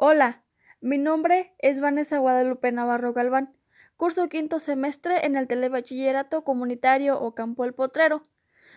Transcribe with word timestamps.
Hola, 0.00 0.44
mi 0.80 0.96
nombre 0.96 1.56
es 1.58 1.80
Vanessa 1.80 2.18
Guadalupe 2.18 2.70
Navarro 2.70 3.12
Galván. 3.12 3.52
Curso 3.96 4.28
quinto 4.28 4.60
semestre 4.60 5.26
en 5.26 5.34
el 5.34 5.48
Telebachillerato 5.48 6.44
Comunitario 6.44 7.20
o 7.20 7.34
Campo 7.34 7.64
El 7.64 7.74
Potrero. 7.74 8.22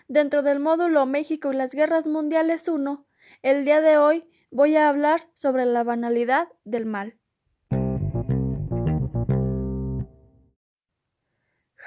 Dentro 0.07 0.42
del 0.42 0.60
módulo 0.60 1.05
México 1.05 1.54
y 1.54 1.55
las 1.55 1.76
Guerras 1.76 2.07
Mundiales 2.07 2.68
1, 2.68 3.05
el 3.44 3.66
día 3.66 3.82
de 3.82 4.00
hoy 4.00 4.26
voy 4.50 4.76
a 4.78 4.89
hablar 4.89 5.21
sobre 5.36 5.66
la 5.66 5.84
banalidad 5.84 6.48
del 6.64 6.88
mal. 6.88 7.14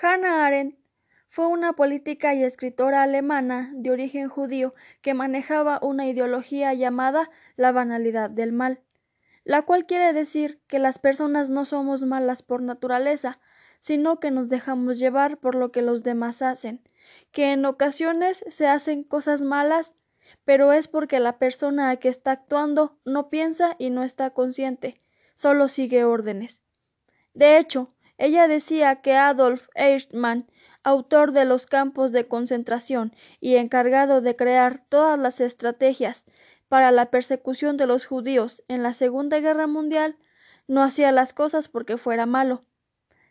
Hannah 0.01 0.47
Arendt 0.47 0.79
fue 1.29 1.49
una 1.49 1.73
política 1.73 2.35
y 2.35 2.45
escritora 2.45 3.03
alemana 3.03 3.73
de 3.75 3.91
origen 3.91 4.29
judío 4.29 4.77
que 5.03 5.13
manejaba 5.13 5.81
una 5.83 6.07
ideología 6.07 6.73
llamada 6.73 7.31
la 7.57 7.73
banalidad 7.73 8.31
del 8.31 8.53
mal 8.53 8.84
la 9.45 9.63
cual 9.63 9.87
quiere 9.87 10.13
decir 10.13 10.61
que 10.67 10.79
las 10.79 10.99
personas 10.99 11.51
no 11.51 11.65
somos 11.65 12.03
malas 12.03 12.43
por 12.43 12.63
naturaleza, 12.63 13.39
sino 13.81 14.19
que 14.19 14.31
nos 14.31 14.49
dejamos 14.49 14.99
llevar 14.99 15.39
por 15.39 15.55
lo 15.55 15.71
que 15.71 15.83
los 15.83 16.03
demás 16.03 16.41
hacen, 16.41 16.83
que 17.31 17.53
en 17.53 17.67
ocasiones 17.67 18.43
se 18.49 18.67
hacen 18.67 19.05
cosas 19.05 19.43
malas, 19.43 19.97
pero 20.47 20.73
es 20.73 20.89
porque 20.89 21.21
la 21.21 21.39
persona 21.39 21.95
que 21.97 22.09
está 22.09 22.33
actuando 22.33 22.99
no 23.05 23.29
piensa 23.29 23.77
y 23.79 23.91
no 23.91 24.03
está 24.03 24.31
consciente, 24.31 25.01
solo 25.35 25.69
sigue 25.69 26.05
órdenes. 26.05 26.63
De 27.35 27.59
hecho, 27.59 27.95
ella 28.17 28.49
decía 28.49 29.03
que 29.03 29.17
Adolf 29.17 29.69
Eichmann, 29.75 30.47
autor 30.83 31.33
de 31.33 31.45
los 31.45 31.67
campos 31.67 32.13
de 32.13 32.29
concentración 32.29 33.15
y 33.41 33.57
encargado 33.57 34.21
de 34.21 34.37
crear 34.37 34.85
todas 34.89 35.19
las 35.19 35.41
estrategias 35.41 36.25
para 36.75 36.91
la 36.91 37.09
persecución 37.09 37.77
de 37.77 37.87
los 37.87 38.05
judíos 38.05 38.65
en 38.67 38.83
la 38.83 38.95
Segunda 38.95 39.39
Guerra 39.39 39.69
Mundial, 39.69 40.17
no 40.67 40.83
hacía 40.83 41.13
las 41.13 41.33
cosas 41.33 41.69
porque 41.69 41.99
fuera 41.99 42.27
malo, 42.27 42.65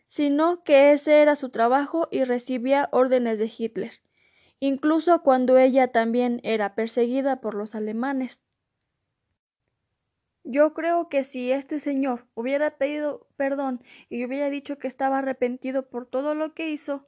sino 0.08 0.64
que 0.64 0.92
ese 0.92 1.20
era 1.20 1.36
su 1.36 1.50
trabajo 1.50 2.08
y 2.10 2.24
recibía 2.24 2.88
órdenes 2.90 3.38
de 3.38 3.52
Hitler, 3.54 3.92
incluso 4.60 5.22
cuando 5.22 5.58
ella 5.58 5.88
también 5.88 6.40
era 6.42 6.74
perseguida 6.74 7.42
por 7.42 7.54
los 7.54 7.74
alemanes. 7.74 8.40
Yo 10.42 10.72
creo 10.72 11.10
que 11.10 11.22
si 11.22 11.52
este 11.52 11.80
señor 11.80 12.26
hubiera 12.32 12.78
pedido 12.78 13.26
perdón 13.36 13.84
y 14.08 14.24
hubiera 14.24 14.48
dicho 14.48 14.78
que 14.78 14.88
estaba 14.88 15.18
arrepentido 15.18 15.90
por 15.90 16.06
todo 16.06 16.34
lo 16.34 16.54
que 16.54 16.70
hizo, 16.70 17.06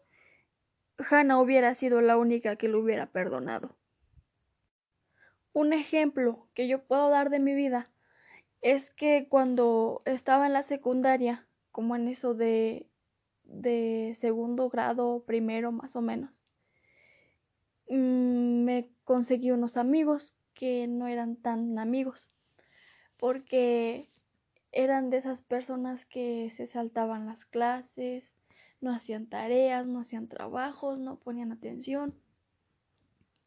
Hannah 0.98 1.40
hubiera 1.40 1.74
sido 1.74 2.02
la 2.02 2.18
única 2.18 2.56
que 2.56 2.68
lo 2.68 2.80
hubiera 2.80 3.06
perdonado. 3.06 3.74
Un 5.56 5.72
ejemplo 5.72 6.46
que 6.52 6.68
yo 6.68 6.84
puedo 6.84 7.08
dar 7.08 7.30
de 7.30 7.38
mi 7.38 7.54
vida 7.54 7.90
es 8.60 8.90
que 8.90 9.26
cuando 9.26 10.02
estaba 10.04 10.44
en 10.46 10.52
la 10.52 10.62
secundaria, 10.62 11.48
como 11.72 11.96
en 11.96 12.08
eso 12.08 12.34
de, 12.34 12.90
de 13.44 14.14
segundo 14.18 14.68
grado, 14.68 15.24
primero 15.24 15.72
más 15.72 15.96
o 15.96 16.02
menos, 16.02 16.44
mm, 17.88 18.64
me 18.64 18.90
conseguí 19.04 19.50
unos 19.50 19.78
amigos 19.78 20.36
que 20.52 20.86
no 20.88 21.06
eran 21.06 21.36
tan 21.36 21.78
amigos, 21.78 22.28
porque 23.16 24.10
eran 24.72 25.08
de 25.08 25.16
esas 25.16 25.40
personas 25.40 26.04
que 26.04 26.50
se 26.50 26.66
saltaban 26.66 27.24
las 27.24 27.46
clases, 27.46 28.30
no 28.82 28.90
hacían 28.92 29.26
tareas, 29.26 29.86
no 29.86 30.00
hacían 30.00 30.28
trabajos, 30.28 31.00
no 31.00 31.18
ponían 31.18 31.50
atención. 31.50 32.14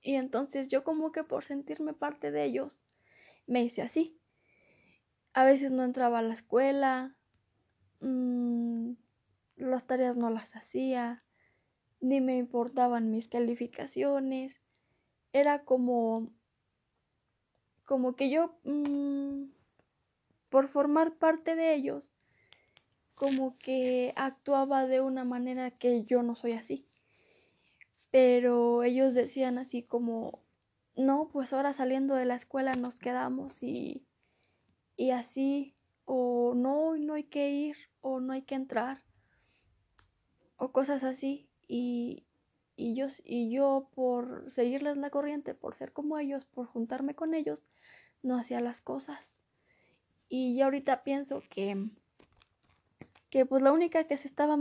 Y 0.02 0.16
entonces 0.16 0.67
yo 0.69 0.83
como 0.83 1.11
que 1.11 1.23
por 1.23 1.44
sentirme 1.44 1.94
parte 1.94 2.31
de 2.31 2.45
ellos, 2.45 2.80
me 3.47 3.64
hice 3.64 3.81
así. 3.81 4.17
A 5.33 5.44
veces 5.44 5.72
no 5.72 5.83
entraba 5.83 6.19
a 6.19 6.23
la 6.23 6.33
escuela, 6.33 7.16
mm, 8.00 8.94
las 9.58 9.86
tareas 9.86 10.15
no 10.17 10.30
las 10.30 10.55
hacía, 10.55 11.23
ni 12.02 12.21
me 12.21 12.38
importaban 12.38 13.11
mis 13.11 13.27
calificaciones. 13.27 14.61
Era 15.33 15.64
como, 15.65 16.30
como 17.86 18.15
que 18.15 18.30
yo, 18.30 18.58
mm, 18.64 19.45
por 20.49 20.70
formar 20.70 21.15
parte 21.15 21.55
de 21.55 21.76
ellos, 21.76 22.09
como 23.15 23.58
que 23.58 24.14
actuaba 24.15 24.88
de 24.88 25.02
una 25.02 25.26
manera 25.26 25.71
que 25.71 26.05
yo 26.05 26.23
no 26.23 26.36
soy 26.36 26.54
así 26.54 26.89
pero 28.11 28.83
ellos 28.83 29.14
decían 29.14 29.58
así 29.58 29.83
como, 29.83 30.43
no, 30.95 31.30
pues 31.31 31.53
ahora 31.53 31.73
saliendo 31.73 32.15
de 32.15 32.25
la 32.25 32.36
escuela 32.36 32.73
nos 32.73 32.99
quedamos 32.99 33.61
y, 33.64 34.05
y 34.95 35.11
así, 35.11 35.75
o 36.05 36.53
no, 36.55 36.95
no 36.97 37.14
hay 37.14 37.23
que 37.25 37.49
ir, 37.49 37.77
o 38.02 38.20
no 38.20 38.33
hay 38.33 38.42
que 38.42 38.55
entrar, 38.55 39.03
o 40.58 40.71
cosas 40.71 41.03
así, 41.03 41.49
y, 41.67 42.25
y, 42.75 42.95
yo, 42.95 43.08
y 43.23 43.52
yo 43.52 43.89
por 43.93 44.52
seguirles 44.52 44.97
la 44.97 45.09
corriente, 45.09 45.53
por 45.53 45.76
ser 45.76 45.93
como 45.93 46.17
ellos, 46.17 46.45
por 46.45 46.65
juntarme 46.65 47.15
con 47.15 47.33
ellos, 47.33 47.64
no 48.23 48.37
hacía 48.37 48.59
las 48.59 48.81
cosas. 48.81 49.36
Y 50.27 50.58
yo 50.58 50.65
ahorita 50.65 51.03
pienso 51.03 51.41
que, 51.49 51.89
que 53.30 53.45
pues 53.45 53.61
la 53.61 53.71
única 53.71 54.03
que 54.05 54.17
se 54.17 54.27
estaba, 54.27 54.58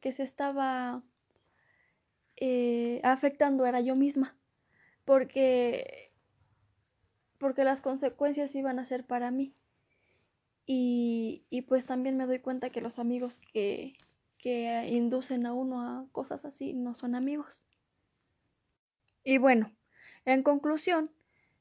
que 0.00 0.12
se 0.12 0.22
estaba 0.22 1.02
eh, 2.40 3.00
afectando 3.04 3.66
era 3.66 3.80
yo 3.80 3.96
misma, 3.96 4.36
porque, 5.04 6.12
porque 7.38 7.64
las 7.64 7.80
consecuencias 7.80 8.54
iban 8.54 8.78
a 8.78 8.84
ser 8.84 9.04
para 9.06 9.30
mí. 9.30 9.54
Y, 10.66 11.44
y 11.50 11.62
pues 11.62 11.86
también 11.86 12.16
me 12.16 12.26
doy 12.26 12.40
cuenta 12.40 12.70
que 12.70 12.80
los 12.80 12.98
amigos 12.98 13.40
que, 13.52 13.94
que 14.38 14.86
inducen 14.88 15.46
a 15.46 15.52
uno 15.52 15.82
a 15.82 16.06
cosas 16.12 16.44
así 16.44 16.74
no 16.74 16.94
son 16.94 17.14
amigos. 17.14 17.62
Y 19.24 19.38
bueno, 19.38 19.72
en 20.24 20.42
conclusión, 20.42 21.10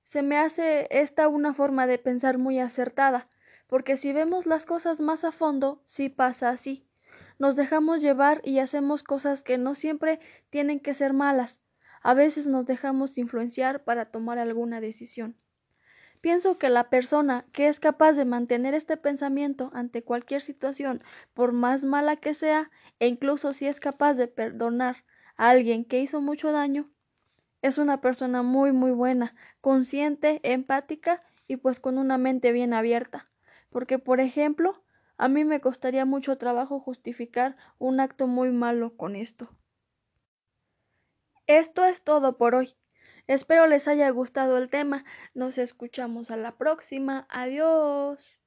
se 0.04 0.22
me 0.22 0.38
hace 0.38 0.88
esta 0.90 1.28
una 1.28 1.54
forma 1.54 1.88
de 1.88 2.00
pensar 2.00 2.38
muy 2.38 2.60
acertada, 2.60 3.28
porque 3.68 3.98
si 3.98 4.14
vemos 4.14 4.46
las 4.46 4.66
cosas 4.66 5.00
más 5.00 5.24
a 5.24 5.32
fondo, 5.32 5.84
sí 5.86 6.10
pasa 6.10 6.50
así 6.50 6.87
nos 7.40 7.56
dejamos 7.56 8.02
llevar 8.02 8.42
y 8.44 8.59
hacemos 8.59 9.03
cosas 9.03 9.44
que 9.44 9.58
no 9.58 9.75
siempre 9.75 10.20
tienen 10.50 10.80
que 10.80 10.94
ser 10.94 11.14
malas. 11.14 11.59
A 12.02 12.14
veces 12.14 12.48
nos 12.48 12.66
dejamos 12.66 13.18
influenciar 13.18 13.84
para 13.84 14.06
tomar 14.06 14.40
alguna 14.40 14.80
decisión. 14.81 15.36
Pienso 16.22 16.58
que 16.58 16.70
la 16.70 16.90
persona 16.90 17.46
que 17.52 17.68
es 17.68 17.80
capaz 17.80 18.14
de 18.14 18.25
mantener 18.25 18.74
este 18.74 18.98
pensamiento 18.98 19.70
ante 19.74 20.03
cualquier 20.03 20.42
situación, 20.42 21.03
por 21.34 21.52
más 21.52 21.86
mala 21.86 22.16
que 22.16 22.34
sea, 22.34 22.72
e 23.00 23.08
incluso 23.08 23.54
si 23.54 23.68
es 23.68 23.80
capaz 23.80 24.16
de 24.16 24.28
perdonar 24.28 25.04
a 25.36 25.50
alguien 25.50 25.86
que 25.86 26.00
hizo 26.00 26.19
mucho 26.19 26.52
daño, 26.52 26.90
es 27.62 27.78
una 27.78 28.02
persona 28.02 28.42
muy 28.42 28.72
muy 28.72 28.92
buena, 28.92 29.36
consciente, 29.62 30.40
empática 30.44 31.22
y 31.48 31.58
pues 31.58 31.80
con 31.80 31.98
una 31.98 32.18
mente 32.18 32.52
bien 32.52 32.74
abierta. 32.74 33.30
Porque, 33.69 34.00
por 34.00 34.19
ejemplo, 34.19 34.81
a 35.18 35.28
mí 35.28 35.44
me 35.46 35.62
costaría 35.62 36.06
mucho 36.06 36.38
trabajo 36.38 36.80
justificar 36.80 37.58
un 37.80 38.00
acto 38.00 38.28
muy 38.28 38.52
malo 38.52 38.96
con 38.96 39.16
esto. 39.16 39.50
Esto 41.48 41.86
es 41.86 42.04
todo 42.04 42.38
por 42.38 42.56
hoy. 42.56 42.76
Espero 43.26 43.68
les 43.68 43.88
haya 43.88 44.10
gustado 44.10 44.58
el 44.58 44.70
tema. 44.70 45.06
Nos 45.34 45.58
escuchamos 45.58 46.30
a 46.30 46.38
la 46.38 46.58
próxima. 46.58 47.26
Adiós. 47.30 48.38